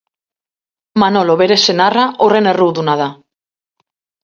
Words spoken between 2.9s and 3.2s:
da.